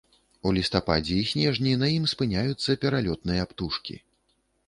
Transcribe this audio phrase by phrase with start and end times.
[0.47, 4.01] У лістападзе і снежні на ім спыняюцца пералётныя птушкі.